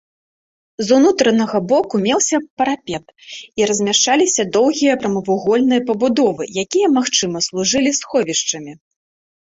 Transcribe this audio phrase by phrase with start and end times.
[0.85, 3.05] З унутранага боку меўся парапет
[3.61, 8.73] і размяшчаліся доўгія прамавугольныя пабудовы, якія, магчыма, служылі сховішчамі.